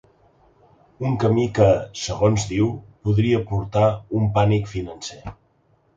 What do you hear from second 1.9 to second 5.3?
segons diu, podria portar un pànic financer.